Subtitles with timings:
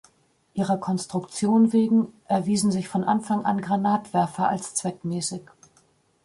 [0.55, 5.43] Ihrer Konstruktion wegen erwiesen sich von Anfang an Granatwerfer als zweckmäßig.